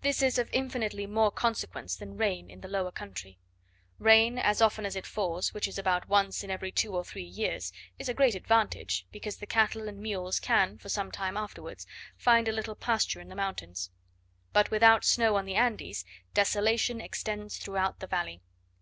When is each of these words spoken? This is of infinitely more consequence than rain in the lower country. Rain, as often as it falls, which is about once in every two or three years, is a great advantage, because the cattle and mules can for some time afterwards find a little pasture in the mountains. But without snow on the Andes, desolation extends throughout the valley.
This 0.00 0.22
is 0.22 0.38
of 0.38 0.48
infinitely 0.54 1.06
more 1.06 1.30
consequence 1.30 1.94
than 1.94 2.16
rain 2.16 2.50
in 2.50 2.62
the 2.62 2.66
lower 2.68 2.90
country. 2.90 3.38
Rain, 3.98 4.38
as 4.38 4.62
often 4.62 4.86
as 4.86 4.96
it 4.96 5.04
falls, 5.04 5.52
which 5.52 5.68
is 5.68 5.76
about 5.78 6.08
once 6.08 6.42
in 6.42 6.50
every 6.50 6.72
two 6.72 6.96
or 6.96 7.04
three 7.04 7.26
years, 7.26 7.70
is 7.98 8.08
a 8.08 8.14
great 8.14 8.34
advantage, 8.34 9.06
because 9.12 9.36
the 9.36 9.44
cattle 9.46 9.86
and 9.86 9.98
mules 9.98 10.40
can 10.40 10.78
for 10.78 10.88
some 10.88 11.12
time 11.12 11.36
afterwards 11.36 11.86
find 12.16 12.48
a 12.48 12.52
little 12.52 12.74
pasture 12.74 13.20
in 13.20 13.28
the 13.28 13.36
mountains. 13.36 13.90
But 14.54 14.70
without 14.70 15.04
snow 15.04 15.36
on 15.36 15.44
the 15.44 15.56
Andes, 15.56 16.06
desolation 16.32 17.02
extends 17.02 17.58
throughout 17.58 17.98
the 18.00 18.06
valley. 18.06 18.40